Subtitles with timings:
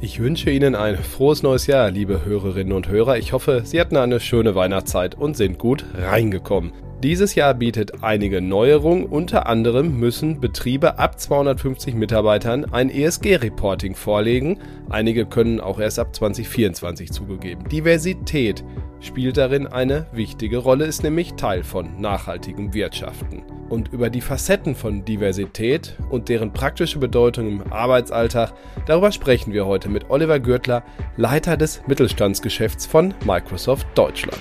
[0.00, 3.18] Ich wünsche Ihnen ein frohes neues Jahr, liebe Hörerinnen und Hörer.
[3.18, 6.72] Ich hoffe, Sie hatten eine schöne Weihnachtszeit und sind gut reingekommen.
[7.02, 9.06] Dieses Jahr bietet einige Neuerungen.
[9.06, 14.58] Unter anderem müssen Betriebe ab 250 Mitarbeitern ein ESG-Reporting vorlegen.
[14.90, 17.68] Einige können auch erst ab 2024 zugegeben.
[17.68, 18.64] Diversität
[18.98, 23.44] spielt darin eine wichtige Rolle, ist nämlich Teil von nachhaltigem Wirtschaften.
[23.68, 28.54] Und über die Facetten von Diversität und deren praktische Bedeutung im Arbeitsalltag,
[28.86, 30.82] darüber sprechen wir heute mit Oliver Gürtler,
[31.16, 34.40] Leiter des Mittelstandsgeschäfts von Microsoft Deutschland.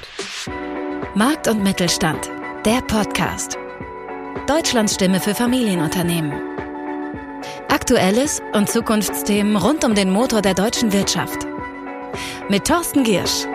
[1.13, 2.31] Markt und Mittelstand
[2.67, 3.57] der Podcast.
[4.45, 6.33] Deutschlands Stimme für Familienunternehmen.
[7.69, 11.47] Aktuelles und Zukunftsthemen rund um den Motor der deutschen Wirtschaft.
[12.49, 13.45] Mit Thorsten Giersch.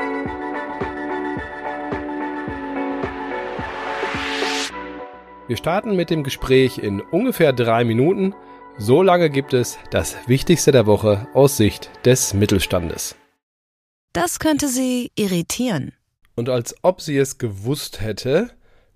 [5.46, 8.34] Wir starten mit dem Gespräch in ungefähr drei Minuten.
[8.78, 13.14] So lange gibt es das Wichtigste der Woche aus Sicht des Mittelstandes.
[14.14, 15.92] Das könnte Sie irritieren.
[16.34, 18.52] Und als ob sie es gewusst hätte,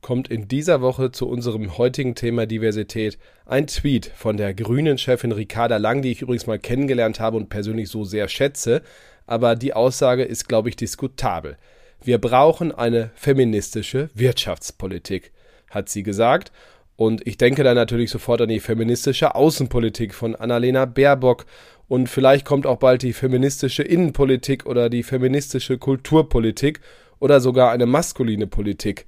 [0.07, 5.33] kommt in dieser Woche zu unserem heutigen Thema Diversität ein Tweet von der grünen Chefin
[5.33, 8.83] Ricarda Lang, die ich übrigens mal kennengelernt habe und persönlich so sehr schätze.
[9.27, 11.57] Aber die Aussage ist, glaube ich, diskutabel.
[12.05, 15.33] Wir brauchen eine feministische Wirtschaftspolitik,
[15.71, 16.53] hat sie gesagt.
[16.95, 21.47] Und ich denke da natürlich sofort an die feministische Außenpolitik von Annalena Baerbock.
[21.89, 26.79] Und vielleicht kommt auch bald die feministische Innenpolitik oder die feministische Kulturpolitik
[27.19, 29.05] oder sogar eine maskuline Politik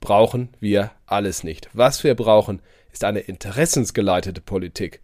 [0.00, 1.68] brauchen wir alles nicht.
[1.72, 2.60] Was wir brauchen,
[2.92, 5.00] ist eine interessensgeleitete Politik.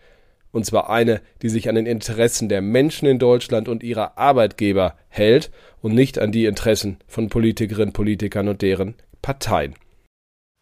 [0.50, 4.96] Und zwar eine, die sich an den Interessen der Menschen in Deutschland und ihrer Arbeitgeber
[5.08, 5.50] hält
[5.82, 9.74] und nicht an die Interessen von Politikerinnen, Politikern und deren Parteien.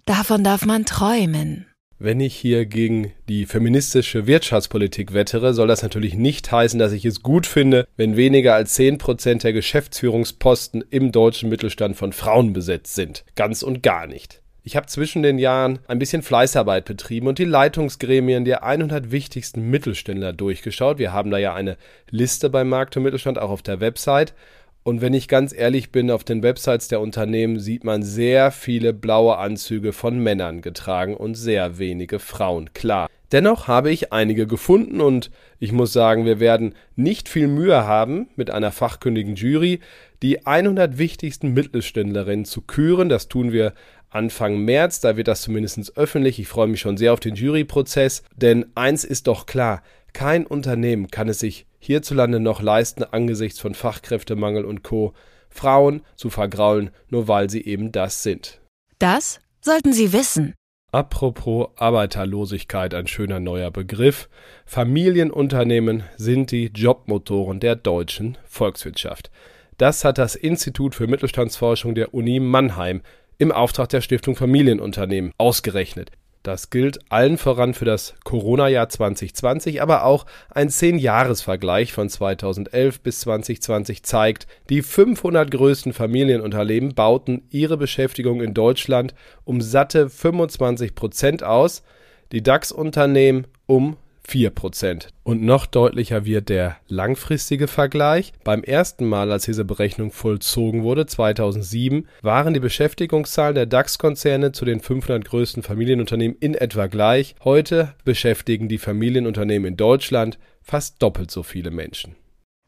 [0.07, 1.67] Davon darf man träumen.
[2.05, 7.05] Wenn ich hier gegen die feministische Wirtschaftspolitik wettere, soll das natürlich nicht heißen, dass ich
[7.05, 12.97] es gut finde, wenn weniger als 10% der Geschäftsführungsposten im deutschen Mittelstand von Frauen besetzt
[12.97, 13.25] sind.
[13.37, 14.43] Ganz und gar nicht.
[14.65, 19.71] Ich habe zwischen den Jahren ein bisschen Fleißarbeit betrieben und die Leitungsgremien der 100 wichtigsten
[19.71, 20.99] Mittelständler durchgeschaut.
[20.99, 21.77] Wir haben da ja eine
[22.11, 24.35] Liste beim Markt und Mittelstand auch auf der Website
[24.85, 28.93] und wenn ich ganz ehrlich bin, auf den Websites der Unternehmen sieht man sehr viele
[28.93, 33.09] blaue Anzüge von Männern getragen und sehr wenige Frauen, klar.
[33.31, 38.29] Dennoch habe ich einige gefunden und ich muss sagen, wir werden nicht viel Mühe haben,
[38.37, 39.81] mit einer fachkundigen Jury
[40.23, 43.09] die 100 wichtigsten Mittelständlerinnen zu küren.
[43.09, 43.73] Das tun wir
[44.11, 46.39] Anfang März, da wird das zumindest öffentlich.
[46.39, 49.83] Ich freue mich schon sehr auf den Juryprozess, denn eins ist doch klar,
[50.13, 55.15] kein Unternehmen kann es sich hierzulande noch leisten, angesichts von Fachkräftemangel und Co.
[55.51, 58.61] Frauen zu vergraulen, nur weil sie eben das sind.
[58.99, 60.55] Das sollten Sie wissen.
[60.93, 64.29] Apropos Arbeiterlosigkeit, ein schöner neuer Begriff.
[64.67, 69.31] Familienunternehmen sind die Jobmotoren der deutschen Volkswirtschaft.
[69.79, 73.01] Das hat das Institut für Mittelstandsforschung der Uni Mannheim
[73.39, 76.11] im Auftrag der Stiftung Familienunternehmen ausgerechnet.
[76.43, 83.21] Das gilt allen voran für das Corona-Jahr 2020, aber auch ein 10-Jahres-Vergleich von 2011 bis
[83.21, 89.15] 2020 zeigt, die 500 größten Familienunternehmen bauten ihre Beschäftigung in Deutschland
[89.45, 91.85] um satte 25 Prozent aus,
[92.33, 93.97] die DAX-Unternehmen um
[94.29, 95.09] 4%.
[95.25, 98.33] Und noch deutlicher wird der langfristige Vergleich.
[98.45, 104.65] Beim ersten Mal, als diese Berechnung vollzogen wurde, 2007, waren die Beschäftigungszahlen der DAX-Konzerne zu
[104.65, 107.35] den 500 größten Familienunternehmen in etwa gleich.
[107.45, 112.17] Heute beschäftigen die Familienunternehmen in Deutschland fast doppelt so viele Menschen.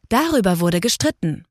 [0.08, 1.44] Darüber wurde gestritten.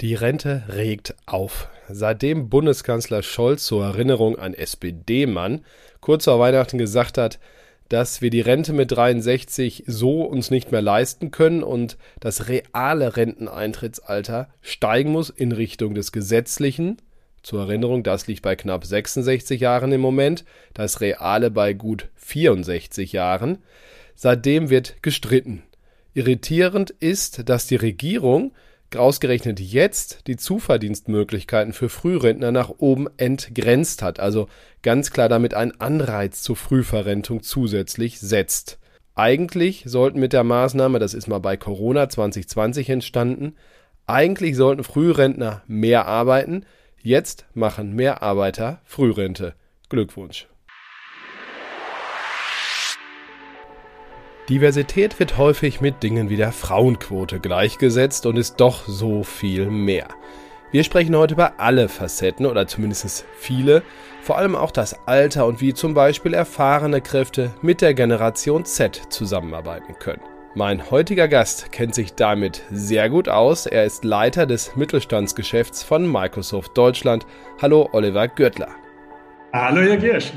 [0.00, 1.68] Die Rente regt auf.
[1.88, 5.64] Seitdem Bundeskanzler Scholz zur Erinnerung ein SPD-Mann
[6.00, 7.38] kurz vor Weihnachten gesagt hat,
[7.94, 13.16] dass wir die Rente mit 63 so uns nicht mehr leisten können und das reale
[13.16, 16.96] Renteneintrittsalter steigen muss in Richtung des gesetzlichen.
[17.44, 23.12] Zur Erinnerung, das liegt bei knapp 66 Jahren im Moment, das reale bei gut 64
[23.12, 23.58] Jahren.
[24.16, 25.62] Seitdem wird gestritten.
[26.14, 28.54] Irritierend ist, dass die Regierung
[28.96, 34.48] ausgerechnet jetzt die Zuverdienstmöglichkeiten für Frührentner nach oben entgrenzt hat, also
[34.82, 38.78] ganz klar damit einen Anreiz zur Frühverrentung zusätzlich setzt.
[39.14, 43.54] Eigentlich sollten mit der Maßnahme, das ist mal bei Corona 2020 entstanden,
[44.06, 46.64] eigentlich sollten Frührentner mehr arbeiten,
[47.00, 49.54] jetzt machen mehr Arbeiter Frührente.
[49.88, 50.48] Glückwunsch.
[54.48, 60.08] Diversität wird häufig mit Dingen wie der Frauenquote gleichgesetzt und ist doch so viel mehr.
[60.70, 63.82] Wir sprechen heute über alle Facetten oder zumindest viele,
[64.20, 69.00] vor allem auch das Alter und wie zum Beispiel erfahrene Kräfte mit der Generation Z
[69.08, 70.22] zusammenarbeiten können.
[70.54, 73.64] Mein heutiger Gast kennt sich damit sehr gut aus.
[73.64, 77.26] Er ist Leiter des Mittelstandsgeschäfts von Microsoft Deutschland.
[77.62, 78.68] Hallo, Oliver Gürtler.
[79.54, 80.32] Hallo, Herr Giersch.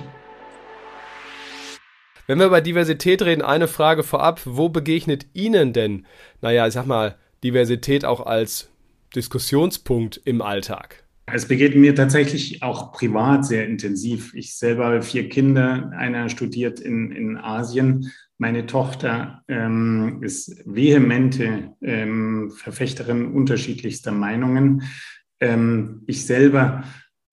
[2.28, 4.42] Wenn wir über Diversität reden, eine Frage vorab.
[4.46, 6.06] Wo begegnet Ihnen denn,
[6.42, 8.70] naja, ich sag mal, Diversität auch als
[9.16, 11.04] Diskussionspunkt im Alltag?
[11.26, 14.34] Es begegnet mir tatsächlich auch privat sehr intensiv.
[14.34, 15.92] Ich selber habe vier Kinder.
[15.98, 24.84] Einer studiert in, in Asien meine Tochter ähm, ist vehemente ähm, Verfechterin unterschiedlichster Meinungen.
[25.40, 26.84] Ähm, ich selber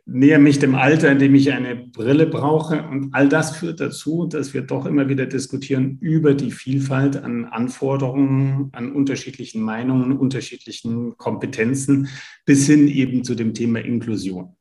[0.06, 2.82] näher mich dem Alter, in dem ich eine Brille brauche.
[2.82, 7.46] Und all das führt dazu, dass wir doch immer wieder diskutieren über die Vielfalt an
[7.46, 12.08] Anforderungen, an unterschiedlichen Meinungen, unterschiedlichen Kompetenzen
[12.44, 14.54] bis hin eben zu dem Thema Inklusion.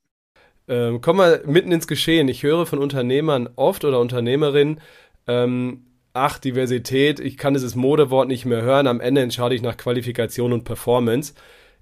[0.67, 2.29] Ähm, kommen wir mitten ins Geschehen.
[2.29, 4.79] Ich höre von Unternehmern oft oder Unternehmerinnen,
[5.27, 9.75] ähm, ach, Diversität, ich kann dieses Modewort nicht mehr hören, am Ende entscheide ich nach
[9.75, 11.33] Qualifikation und Performance.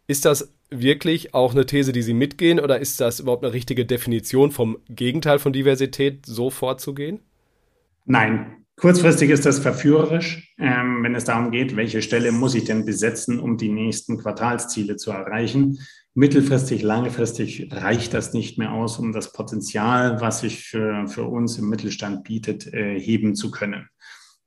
[0.08, 3.86] Ist das wirklich auch eine These, die Sie mitgehen, oder ist das überhaupt eine richtige
[3.86, 7.20] Definition vom Gegenteil von Diversität, so vorzugehen?
[8.06, 8.58] Nein.
[8.78, 13.40] Kurzfristig ist das verführerisch, ähm, wenn es darum geht, welche Stelle muss ich denn besetzen,
[13.40, 15.78] um die nächsten Quartalsziele zu erreichen.
[16.16, 21.60] Mittelfristig, langfristig reicht das nicht mehr aus, um das Potenzial, was sich für, für uns
[21.60, 23.88] im Mittelstand bietet, äh, heben zu können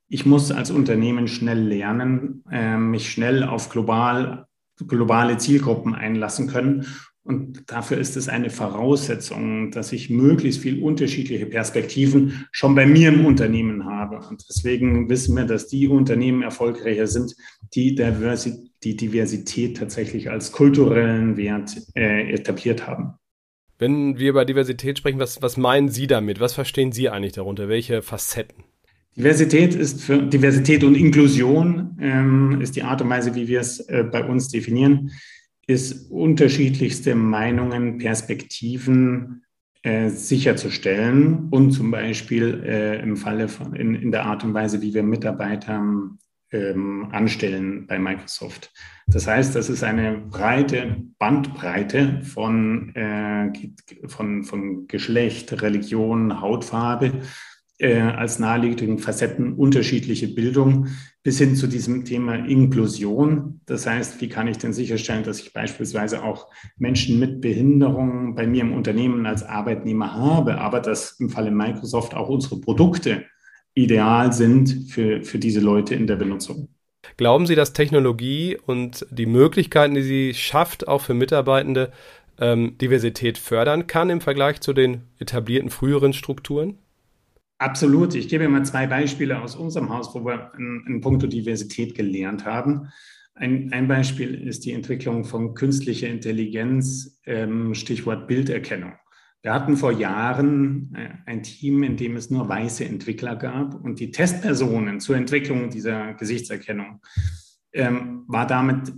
[0.07, 4.47] ich muss als Unternehmen schnell lernen, äh, mich schnell auf global,
[4.87, 6.85] globale Zielgruppen einlassen können.
[7.23, 13.09] Und dafür ist es eine Voraussetzung, dass ich möglichst viel unterschiedliche Perspektiven schon bei mir
[13.09, 14.17] im Unternehmen habe.
[14.17, 17.35] Und deswegen wissen wir, dass die Unternehmen erfolgreicher sind,
[17.73, 23.15] die die Diversität tatsächlich als kulturellen Wert äh, etabliert haben.
[23.79, 26.39] Wenn wir über Diversität sprechen, was, was meinen Sie damit?
[26.39, 27.67] Was verstehen Sie eigentlich darunter?
[27.67, 28.65] Welche Facetten?
[29.17, 33.79] Diversität ist für Diversität und Inklusion ähm, ist die Art und Weise, wie wir es
[33.79, 35.11] äh, bei uns definieren,
[35.67, 39.43] ist unterschiedlichste Meinungen, Perspektiven
[39.83, 44.81] äh, sicherzustellen und zum Beispiel äh, im Falle von in, in, der Art und Weise,
[44.81, 45.81] wie wir Mitarbeiter
[46.51, 48.73] ähm, anstellen bei Microsoft.
[49.07, 53.51] Das heißt, das ist eine breite Bandbreite von, äh,
[54.07, 57.21] von, von Geschlecht, Religion, Hautfarbe
[57.77, 60.87] äh, als naheliegenden Facetten unterschiedliche Bildung
[61.23, 63.59] bis hin zu diesem Thema Inklusion.
[63.65, 68.47] Das heißt, wie kann ich denn sicherstellen, dass ich beispielsweise auch Menschen mit Behinderungen bei
[68.47, 73.25] mir im Unternehmen als Arbeitnehmer habe, aber dass im Falle Microsoft auch unsere Produkte
[73.73, 76.69] ideal sind für, für diese Leute in der Benutzung.
[77.17, 81.91] Glauben Sie, dass Technologie und die Möglichkeiten, die sie schafft, auch für Mitarbeitende,
[82.39, 86.77] ähm, Diversität fördern kann im Vergleich zu den etablierten früheren Strukturen?
[87.57, 88.15] Absolut.
[88.15, 92.45] Ich gebe mal zwei Beispiele aus unserem Haus, wo wir in, in puncto Diversität gelernt
[92.45, 92.89] haben.
[93.33, 98.93] Ein, ein, Beispiel ist die Entwicklung von künstlicher Intelligenz, ähm, Stichwort Bilderkennung.
[99.41, 103.99] Wir hatten vor Jahren äh, ein Team, in dem es nur weiße Entwickler gab und
[103.99, 107.01] die Testpersonen zur Entwicklung dieser Gesichtserkennung
[107.73, 108.93] ähm, war damit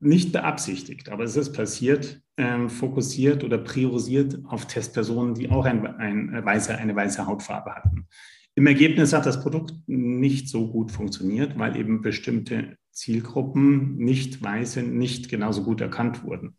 [0.00, 5.86] nicht beabsichtigt, aber es ist passiert, ähm, fokussiert oder priorisiert auf Testpersonen, die auch ein,
[5.86, 8.08] ein, äh, weiße, eine weiße Hautfarbe hatten.
[8.56, 14.82] Im Ergebnis hat das Produkt nicht so gut funktioniert, weil eben bestimmte Zielgruppen, nicht weiße,
[14.82, 16.56] nicht genauso gut erkannt wurden.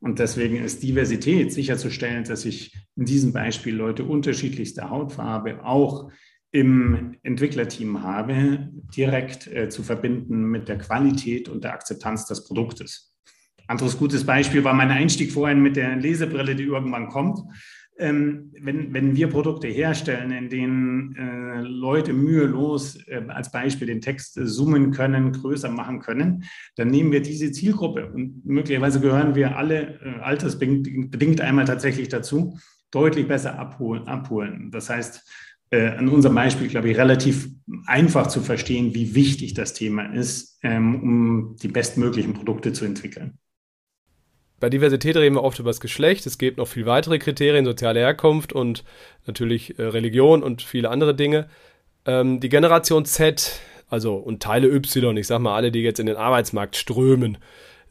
[0.00, 6.10] Und deswegen ist Diversität sicherzustellen, dass ich in diesem Beispiel Leute unterschiedlichster Hautfarbe auch
[6.56, 13.14] im Entwicklerteam habe, direkt äh, zu verbinden mit der Qualität und der Akzeptanz des Produktes.
[13.66, 17.40] Anderes gutes Beispiel war mein Einstieg vorhin mit der Lesebrille, die irgendwann kommt.
[17.98, 24.00] Ähm, wenn, wenn wir Produkte herstellen, in denen äh, Leute mühelos äh, als Beispiel den
[24.00, 26.44] Text äh, zoomen können, größer machen können,
[26.76, 32.58] dann nehmen wir diese Zielgruppe und möglicherweise gehören wir alle äh, altersbedingt einmal tatsächlich dazu,
[32.90, 34.06] deutlich besser abholen.
[34.06, 34.70] abholen.
[34.70, 35.26] Das heißt,
[35.70, 37.48] äh, an unserem Beispiel, glaube ich, relativ
[37.86, 43.38] einfach zu verstehen, wie wichtig das Thema ist, ähm, um die bestmöglichen Produkte zu entwickeln.
[44.58, 46.24] Bei Diversität reden wir oft über das Geschlecht.
[46.26, 48.84] Es gibt noch viel weitere Kriterien, soziale Herkunft und
[49.26, 51.48] natürlich äh, Religion und viele andere Dinge.
[52.06, 56.06] Ähm, die Generation Z, also und Teile Y, ich sag mal alle, die jetzt in
[56.06, 57.38] den Arbeitsmarkt strömen,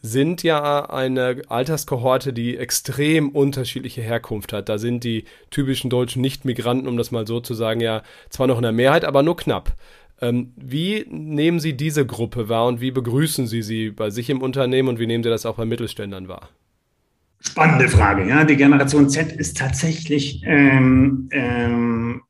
[0.05, 4.69] sind ja eine Alterskohorte, die extrem unterschiedliche Herkunft hat.
[4.69, 8.57] Da sind die typischen deutschen Nicht-Migranten, um das mal so zu sagen, ja zwar noch
[8.57, 9.73] in der Mehrheit, aber nur knapp.
[10.21, 14.41] Ähm, wie nehmen Sie diese Gruppe wahr und wie begrüßen Sie sie bei sich im
[14.41, 16.49] Unternehmen und wie nehmen Sie das auch bei Mittelständlern wahr?
[17.41, 18.27] Spannende Frage.
[18.27, 22.21] Ja, die Generation Z ist tatsächlich ähm, ähm,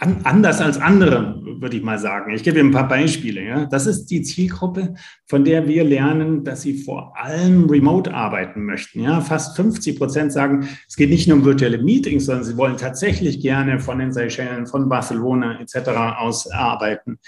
[0.00, 2.32] an, anders als andere, würde ich mal sagen.
[2.32, 3.42] Ich gebe Ihnen ein paar Beispiele.
[3.42, 3.66] Ja.
[3.66, 4.94] Das ist die Zielgruppe,
[5.26, 9.00] von der wir lernen, dass sie vor allem remote arbeiten möchten.
[9.00, 9.20] Ja.
[9.20, 13.40] Fast 50 Prozent sagen, es geht nicht nur um virtuelle Meetings, sondern sie wollen tatsächlich
[13.40, 15.88] gerne von den Seychellen, von Barcelona etc.
[16.18, 17.18] aus arbeiten.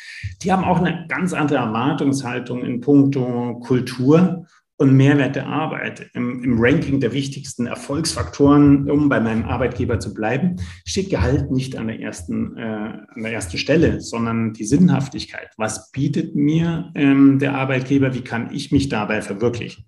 [0.43, 4.47] Die haben auch eine ganz andere Erwartungshaltung in puncto Kultur
[4.81, 6.09] und Mehrwert der Arbeit.
[6.15, 10.57] Im, Im, Ranking der wichtigsten Erfolgsfaktoren, um bei meinem Arbeitgeber zu bleiben,
[10.87, 15.51] steht Gehalt nicht an der ersten, äh, an der ersten Stelle, sondern die Sinnhaftigkeit.
[15.57, 18.15] Was bietet mir ähm, der Arbeitgeber?
[18.15, 19.85] Wie kann ich mich dabei verwirklichen?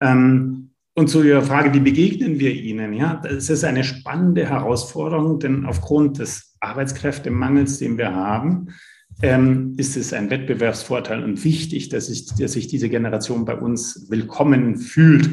[0.00, 2.92] Ähm, und zu Ihrer Frage, wie begegnen wir ihnen?
[2.92, 8.70] Ja, das ist eine spannende Herausforderung, denn aufgrund des Arbeitskräftemangels, den wir haben,
[9.22, 14.06] ähm, ist es ein Wettbewerbsvorteil und wichtig, dass, ich, dass sich diese Generation bei uns
[14.08, 15.28] willkommen fühlt.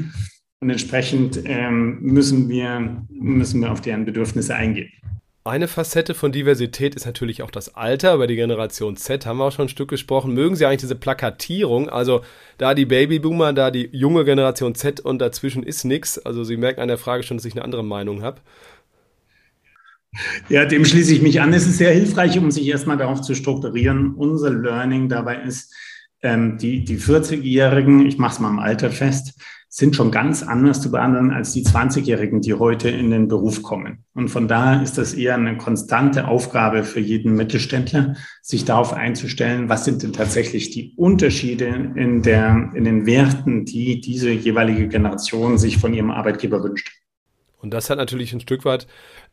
[0.62, 4.90] Und entsprechend ähm, müssen, wir, müssen wir auf deren Bedürfnisse eingehen.
[5.48, 8.16] Eine Facette von Diversität ist natürlich auch das Alter.
[8.16, 10.34] Über die Generation Z haben wir auch schon ein Stück gesprochen.
[10.34, 11.88] Mögen Sie eigentlich diese Plakatierung?
[11.88, 12.22] Also
[12.58, 16.18] da die Babyboomer, da die junge Generation Z und dazwischen ist nichts.
[16.18, 18.42] Also Sie merken an der Frage schon, dass ich eine andere Meinung habe.
[20.50, 21.54] Ja, dem schließe ich mich an.
[21.54, 24.14] Es ist sehr hilfreich, um sich erstmal darauf zu strukturieren.
[24.14, 25.74] Unser Learning dabei ist,
[26.22, 29.40] ähm, die, die 40-Jährigen, ich mache es mal im Alter fest,
[29.76, 34.06] sind schon ganz anders zu behandeln als die 20-Jährigen, die heute in den Beruf kommen.
[34.14, 39.68] Und von daher ist das eher eine konstante Aufgabe für jeden Mittelständler, sich darauf einzustellen,
[39.68, 45.58] was sind denn tatsächlich die Unterschiede in, der, in den Werten, die diese jeweilige Generation
[45.58, 46.90] sich von ihrem Arbeitgeber wünscht.
[47.66, 48.86] Und das hat natürlich ein Stück weit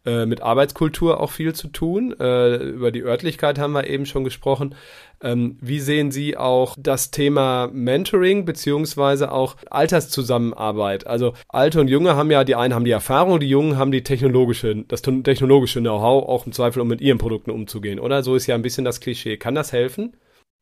[0.06, 2.14] äh, mit Arbeitskultur auch viel zu tun.
[2.18, 4.74] Äh, über die Örtlichkeit haben wir eben schon gesprochen.
[5.22, 11.06] Ähm, wie sehen Sie auch das Thema Mentoring beziehungsweise auch Alterszusammenarbeit?
[11.06, 14.02] Also Alte und Junge haben ja, die einen haben die Erfahrung, die Jungen haben die
[14.02, 18.22] technologische, das technologische Know-how, auch im Zweifel, um mit ihren Produkten umzugehen, oder?
[18.22, 19.36] So ist ja ein bisschen das Klischee.
[19.36, 20.14] Kann das helfen?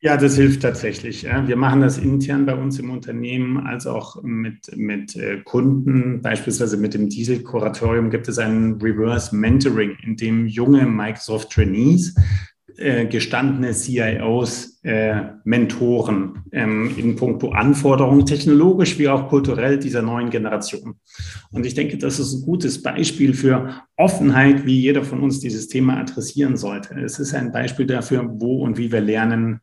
[0.03, 1.25] Ja, das hilft tatsächlich.
[1.25, 6.23] Wir machen das intern bei uns im Unternehmen als auch mit, mit äh, Kunden.
[6.23, 12.15] Beispielsweise mit dem Diesel-Kuratorium gibt es ein Reverse Mentoring, in dem junge Microsoft Trainees
[12.77, 20.31] äh, gestandene CIOs äh, Mentoren ähm, in puncto Anforderungen, technologisch wie auch kulturell dieser neuen
[20.31, 20.95] Generation.
[21.51, 25.67] Und ich denke, das ist ein gutes Beispiel für Offenheit, wie jeder von uns dieses
[25.67, 26.99] Thema adressieren sollte.
[26.99, 29.59] Es ist ein Beispiel dafür, wo und wie wir lernen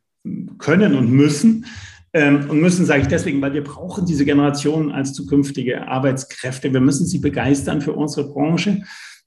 [0.57, 1.65] können und müssen.
[2.11, 6.73] Ähm, und müssen sage ich deswegen, weil wir brauchen diese Generation als zukünftige Arbeitskräfte.
[6.73, 8.83] Wir müssen sie begeistern für unsere Branche.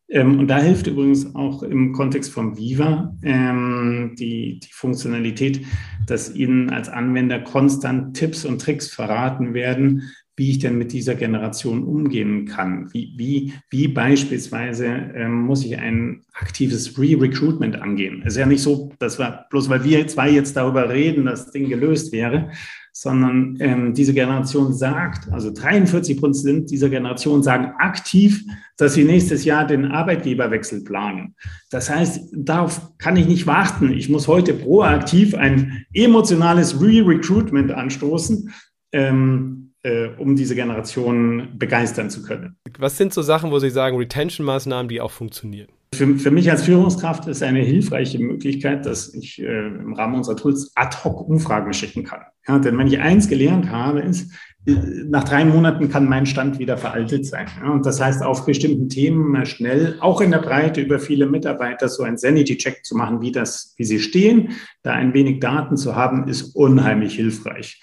[0.08, 5.64] Ähm, und da hilft übrigens auch im Kontext von Viva ähm, die, die Funktionalität,
[6.06, 11.14] dass Ihnen als Anwender konstant Tipps und Tricks verraten werden, wie ich denn mit dieser
[11.14, 12.92] Generation umgehen kann.
[12.92, 18.22] Wie, wie, wie beispielsweise ähm, muss ich ein aktives Re-Recruitment angehen.
[18.24, 21.44] Es ist ja nicht so, dass wir, bloß weil wir zwei jetzt darüber reden, dass
[21.44, 22.50] das Ding gelöst wäre,
[22.92, 28.44] sondern ähm, diese Generation sagt, also 43 Prozent dieser Generation sagen aktiv,
[28.76, 31.34] dass sie nächstes Jahr den Arbeitgeberwechsel planen.
[31.70, 33.92] Das heißt, darauf kann ich nicht warten.
[33.92, 38.52] Ich muss heute proaktiv ein emotionales Re-Recruitment anstoßen.
[38.92, 42.56] Ähm, äh, um diese Generation begeistern zu können.
[42.78, 45.68] Was sind so Sachen, wo Sie sagen, Retention-Maßnahmen, die auch funktionieren?
[45.94, 50.36] Für, für, mich als Führungskraft ist eine hilfreiche Möglichkeit, dass ich äh, im Rahmen unserer
[50.36, 52.20] Tools ad hoc Umfragen schicken kann.
[52.48, 54.32] Ja, denn wenn ich eins gelernt habe, ist,
[54.66, 54.72] äh,
[55.04, 57.46] nach drei Monaten kann mein Stand wieder veraltet sein.
[57.60, 61.26] Ja, und das heißt, auf bestimmten Themen mal schnell, auch in der Breite über viele
[61.26, 65.76] Mitarbeiter, so ein Sanity-Check zu machen, wie das, wie sie stehen, da ein wenig Daten
[65.76, 67.82] zu haben, ist unheimlich hilfreich.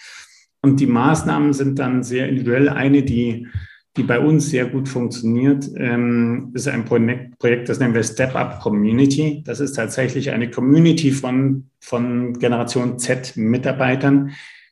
[0.61, 2.69] Und die Maßnahmen sind dann sehr individuell.
[2.69, 3.47] Eine, die,
[3.95, 8.59] die bei uns sehr gut funktioniert, ähm, ist ein Projekt, das nennen wir Step Up
[8.61, 9.41] Community.
[9.45, 14.31] Das ist tatsächlich eine Community von, von Generation Z Mitarbeitern,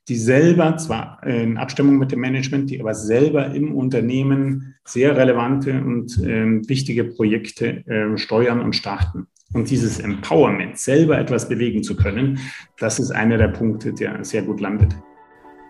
[0.10, 5.82] die selber, zwar in Abstimmung mit dem Management, die aber selber im Unternehmen sehr relevante
[5.82, 9.28] und ähm, wichtige Projekte äh, steuern und starten.
[9.54, 12.40] Und dieses Empowerment, selber etwas bewegen zu können,
[12.78, 14.96] das ist einer der Punkte, der sehr gut landet.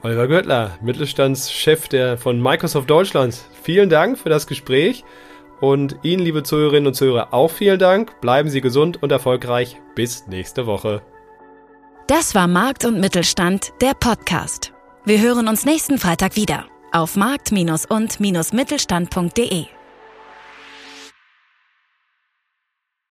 [0.04, 3.38] Oliver Göttler, Mittelstandschef der, von Microsoft Deutschland.
[3.64, 5.04] Vielen Dank für das Gespräch
[5.60, 8.22] und Ihnen, liebe Zuhörerinnen und Zuhörer, auch vielen Dank.
[8.22, 9.78] Bleiben Sie gesund und erfolgreich.
[9.96, 11.02] Bis nächste Woche.
[12.08, 14.72] Das war Markt und Mittelstand, der Podcast.
[15.04, 19.77] Wir hören uns nächsten Freitag wieder auf markt- und-mittelstand.de.